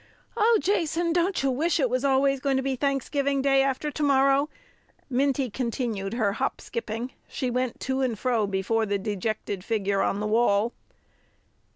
"Oh, 0.35 0.57
Jason, 0.59 1.13
don't 1.13 1.43
you 1.43 1.51
wish 1.51 1.79
it 1.79 1.87
was 1.87 2.03
always 2.03 2.39
going 2.39 2.57
to 2.57 2.63
be 2.63 2.75
Thanksgiving 2.75 3.39
Day 3.39 3.61
after 3.61 3.91
to 3.91 4.01
morrow?" 4.01 4.49
Minty 5.11 5.47
continued 5.51 6.15
her 6.15 6.33
hop 6.33 6.59
skipping; 6.59 7.13
she 7.27 7.51
went 7.51 7.79
to 7.81 8.01
and 8.01 8.17
fro 8.17 8.47
before 8.47 8.87
the 8.87 8.97
dejected 8.97 9.63
figure 9.63 10.01
on 10.01 10.19
the 10.19 10.25
wall. 10.25 10.73